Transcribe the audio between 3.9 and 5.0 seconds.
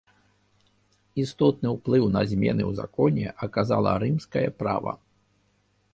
рымскае права.